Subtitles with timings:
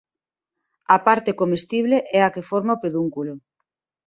[0.95, 3.33] A parte comestible é a que forma o pedúnculo.